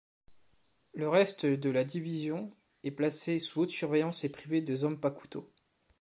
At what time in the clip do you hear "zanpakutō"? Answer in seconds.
4.75-5.45